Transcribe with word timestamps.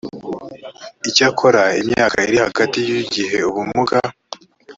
icyakora 1.09 1.63
imyaka 1.81 2.17
iri 2.25 2.37
hagati 2.45 2.79
y 2.87 2.91
igihe 3.03 3.37
ubumuga 3.49 3.97